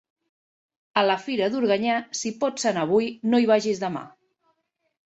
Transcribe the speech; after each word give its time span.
A 1.01 1.03
la 1.09 1.17
fira 1.25 1.51
d'Organyà, 1.57 1.99
si 2.21 2.27
hi 2.31 2.35
pots 2.47 2.69
anar 2.73 2.87
avui 2.89 3.13
no 3.31 3.45
hi 3.45 3.51
vagis 3.55 3.85
demà. 3.87 4.05